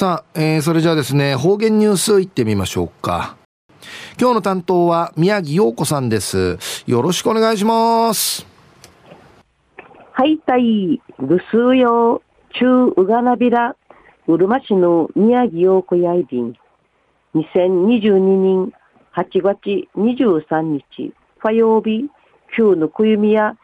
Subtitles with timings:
[0.00, 3.36] さあ、えー、それじゃあですね、方言ニュースいってみましょうか。
[4.18, 6.56] 今日の担当は宮城陽子さんです。
[6.86, 8.46] よろしくお願いします。
[10.12, 12.22] はい、たい、ぐすうよ、
[12.54, 13.76] 中ううがなびら、
[14.26, 16.54] うるま市の宮城陽子やいびん。
[17.34, 18.72] 2022年
[19.14, 21.12] 8月23日、
[21.42, 22.08] 火曜日、
[22.56, 23.54] 旧のくゆみや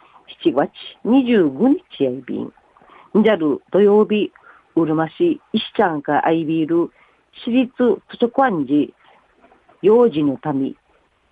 [0.45, 0.71] 7月
[1.07, 2.53] 25日やいびん。
[3.25, 4.31] じゃる土曜日、
[4.77, 6.91] うるま市石ちゃんがあいびる
[7.45, 8.93] 私立図書館寺
[9.83, 10.75] 幼児のため、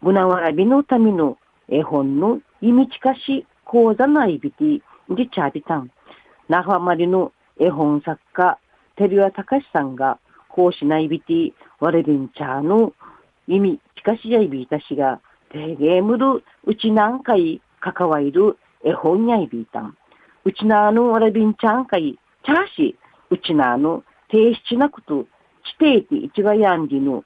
[0.02, 1.38] ぐなわらびのための
[1.68, 5.90] 絵本の意味近し講座のあいびて、じちゃびたん。
[6.48, 8.58] 那覇まりの絵本作家、
[8.96, 12.92] 照屋隆さんが、講師ないびて、われびんちゃの
[13.48, 19.96] 意味近しやいびたしが、てげむるうちなんかい関わる絵本やいびたん。
[20.44, 22.96] うちなのわれびんちゃんかい、チャーシ
[23.30, 25.26] うちなあの、提出なくと、
[25.80, 27.24] 地底て一がやんじの、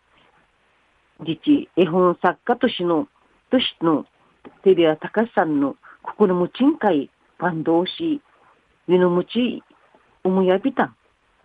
[1.20, 3.08] 自治絵本作家としの、
[3.50, 4.06] としの、
[4.62, 8.20] テレア隆さんの心持ちんかい、バンドし、
[8.86, 9.62] 湯のむち、
[10.24, 10.96] 思いやびたん。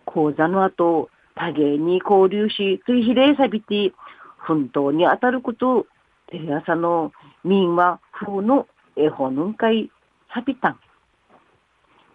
[0.04, 3.92] 講座の後、多芸に交流し、ついひれさびて、
[4.38, 5.86] 奮闘に当たること、
[6.28, 7.12] テレ朝の
[7.44, 8.66] 民話風の
[8.96, 9.90] 絵本の会、
[10.32, 10.80] さびたん。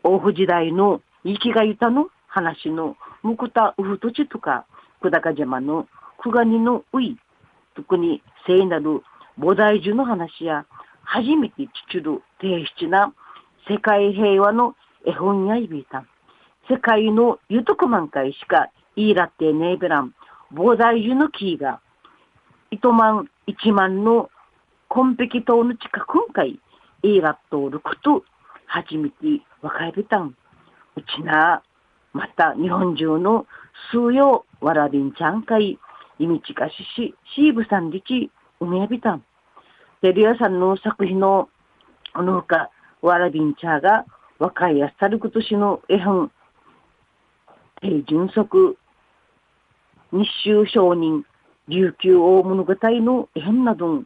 [0.04, 4.66] 大府時代の生きがゆたの話のむくたうふとちとか、
[5.02, 5.88] 久高島の
[6.22, 7.18] くがにのうい、
[7.76, 9.04] 特に聖なる
[9.40, 10.66] 菩提樹の話や、
[11.04, 13.14] 初めてちる提出な
[13.68, 16.08] 世界平和の絵本やいびいたん。
[16.70, 20.14] 世界の豊く満開しかいいらってねえべらん、
[20.54, 21.80] 菩提樹の木が、
[22.72, 24.30] 糸満一万の
[24.88, 26.60] 紺壁島の近くんかい、
[27.04, 28.24] いいらっとおること、
[28.68, 30.36] 初めて若いべたん。
[30.96, 31.64] うちな、
[32.14, 33.46] また日本中の
[33.92, 35.78] 数曜わらびんちゃんかい、
[36.20, 39.24] いみちかしし、シーブさんりち、うめやびたん。
[40.02, 41.50] テリアさんの作品の、
[42.14, 42.70] あのほか、
[43.02, 44.06] わらびんちゃが、
[44.40, 46.32] 若いやさることしの絵本、
[47.82, 48.78] 低純足、
[50.12, 51.26] 日州商人、
[51.68, 54.04] 琉球大物語の絵本など、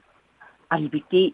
[0.69, 1.33] あいびて、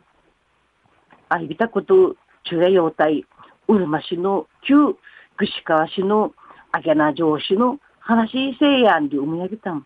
[1.29, 3.25] あいびたこと、中夜用体、
[3.67, 4.95] うるま市の旧
[5.37, 6.33] 串川市の
[6.71, 9.85] あげな上司の話せいやんで生み上げたん。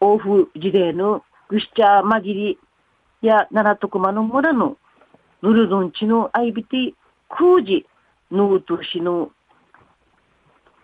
[0.00, 2.58] 欧風時代のぐしちゃまぎり
[3.22, 4.76] や奈良徳間の村の
[5.42, 6.94] ぬるどんちのあいびて
[7.28, 7.86] 空時
[8.30, 9.30] ぬうとしの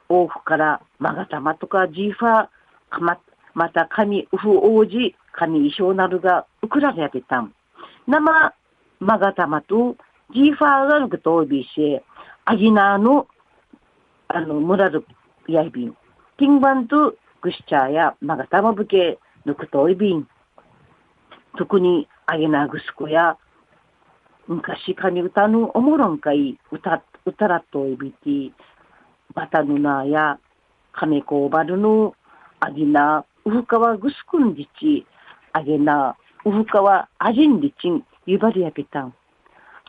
[0.08, 3.18] 王府からまがたまとかジーファーま
[3.54, 7.52] また神ウフ王子神衣装なるがウクラでやべたん。
[8.06, 8.52] 生
[9.00, 9.96] まがたまと
[10.32, 12.00] ジーファーがるくとおびし、
[12.44, 13.26] アギナーの
[14.34, 15.06] あの、村る
[15.46, 15.92] やいびん。
[15.92, 20.26] ティンバンとグシチャーやマガタマブケぬくといびん。
[21.56, 23.38] 特にあげなぐすこや
[24.48, 28.52] 昔かに歌ぬおもろんかい歌、歌らといびて、
[29.34, 30.40] バタヌナや
[30.92, 32.16] 亀子バルの
[32.58, 35.06] あげなうふかわぐすくんじち、
[35.52, 39.14] あげなうふかわあじんりちんゆばりやぴたん。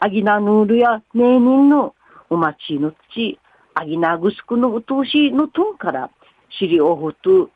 [0.01, 1.95] あぎなぬーるやねえにんの
[2.29, 3.39] おまちのち、
[3.77, 6.09] アギナグスクのうとうしのとんから、
[6.57, 7.49] シリオフト、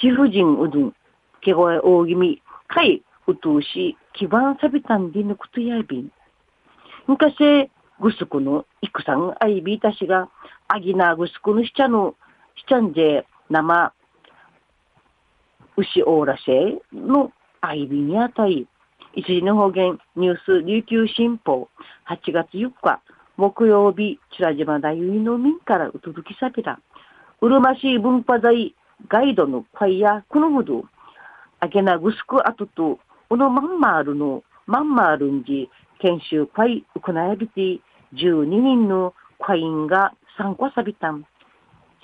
[0.00, 0.94] チフジンウドン、
[1.42, 6.10] ケゴエ大気味、かいうとうし、基盤さびたんでぬくとやびん。
[7.06, 7.70] 昔、
[8.00, 10.30] グスクの戦んあいびいたしが、
[10.68, 12.14] アギナグスクのしちゃの、
[12.56, 13.92] しちゃんぜ、生、
[15.76, 17.30] 牛オーラせの
[17.60, 18.66] あいびにあたい、
[19.14, 21.68] 一時の方言ニュース琉球新報
[22.08, 23.02] 8月4日
[23.36, 26.78] 木曜日、チラ島大結の民からうとぶきさびら、
[27.40, 28.74] うるましい文化財
[29.08, 30.84] ガイドの会やこのほど、
[31.60, 32.98] あげなぐすくあとと、
[33.30, 35.70] おのまんまあるの、まんまあるんじ、
[36.00, 37.80] 研修会うこなやびて、
[38.14, 41.24] 12人の会員が参加さびたん。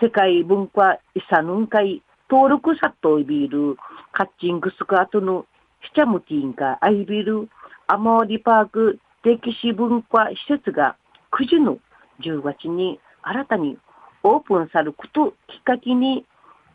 [0.00, 3.76] 世界文化遺産会登録さといびる、
[4.12, 5.44] カッチングスクアトの
[5.84, 7.48] シチャムティンがアイビル、
[7.86, 10.96] アモーリパーク歴史文化施設が
[11.32, 11.78] 時の
[12.20, 13.78] 10月に新たに
[14.22, 16.24] オープンされることきっかけに、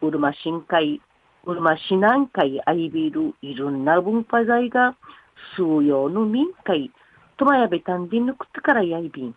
[0.02, 1.02] うるま深海、
[1.46, 4.96] うるま市南海アイビルいろんな文化財が
[5.58, 6.92] 数用の民会、
[7.38, 9.36] とまやべたんでぬくとからやいびん。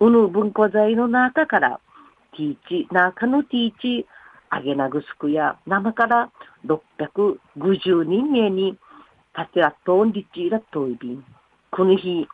[0.00, 1.80] うぬ文化財の中から、
[2.36, 4.06] ティーチ、中のティーチ、
[4.50, 6.30] あげなぐすくや生から
[6.66, 8.76] 650人名に、
[9.32, 11.24] たてらとんりちらといびん。
[11.70, 12.28] この日、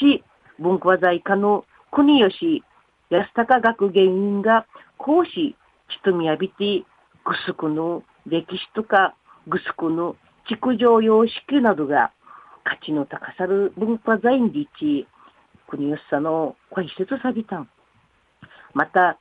[0.00, 0.24] 市
[0.60, 2.62] 文化財課の国吉
[3.10, 4.66] 安高学芸員が
[4.98, 5.56] 講師、
[5.88, 6.84] ちとみやびて、
[7.24, 9.14] ぐすくの歴史とか、
[9.48, 10.16] ぐすくの
[10.48, 12.12] 築城様式などが
[12.62, 15.08] 価値の高さる文化財にち、
[15.68, 17.68] 国吉さんの解説さびたん。
[18.74, 19.18] また、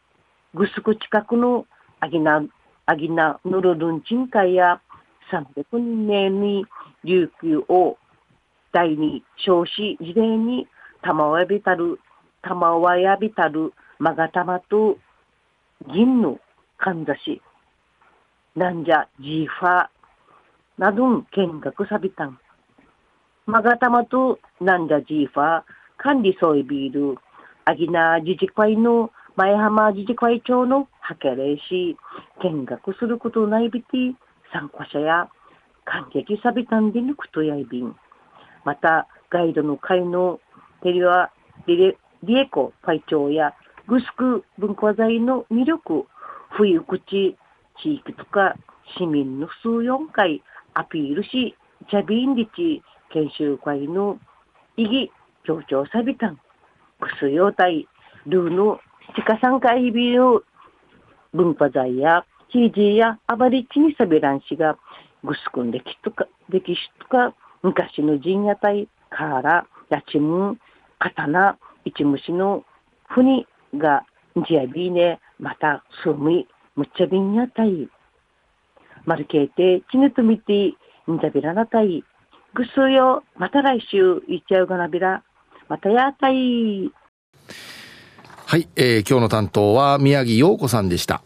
[0.53, 1.65] ぐすく近くの
[1.99, 2.43] アギナ、
[2.85, 4.81] アギナヌルルンチン会や
[5.31, 6.65] 300年に
[7.03, 7.97] 琉球を
[8.71, 10.67] 第二少子時代に
[11.01, 11.99] 玉をびたる、
[12.41, 14.97] 玉をやびたる、まがたまと
[15.93, 16.39] 銀の
[16.77, 17.41] かんざし、
[18.55, 19.87] なんじゃジーファー、
[20.77, 22.39] などん見学さびたん。
[23.45, 25.63] まがたまとなんじゃジーファー、
[25.97, 27.17] 管理総いビール、
[27.65, 31.97] あぎな自治会の前浜自治会長のはけれし、
[32.43, 33.87] 見学することないびて、
[34.51, 35.29] 参加者や
[35.85, 37.95] 観客さびたんでぬくとやいびん。
[38.65, 40.39] また、ガイドの会の
[40.81, 41.31] テリア、
[41.67, 41.95] リ
[42.37, 43.53] エコ会長や
[43.87, 46.05] グスク文化財の魅力、
[46.51, 47.37] 冬口、
[47.81, 48.55] 地域とか
[48.97, 50.43] 市民の数四回
[50.73, 51.55] アピールし、
[51.89, 52.81] チャビンリチ
[53.11, 54.19] 研修会の
[54.77, 55.11] 意義
[55.43, 56.35] 強調さびたん、
[56.99, 57.87] クスヨタイ、
[58.25, 58.79] ルーの
[59.15, 60.45] 地下3回ビル
[61.33, 64.77] 文化財やチージーやアバリッチにさびらんしが、
[65.23, 67.33] グスクン歴史とか、歴史とか
[67.63, 70.59] 昔の陣屋隊から、やちむん、
[70.99, 72.63] 刀、一虫の
[73.07, 73.47] 船
[73.77, 74.05] が、
[74.47, 77.89] じやびね、また、すむい、むっちゃびんやたい。
[79.05, 80.73] まるけいて、ちぬとみて、
[81.11, 82.03] んざびらなたい。
[82.53, 85.23] ぐすよ、また来週、いっちゃうがなびら。
[85.67, 86.91] またやたい。
[88.45, 91.21] はい、えー、今日の担当は宮城陽子さんでした。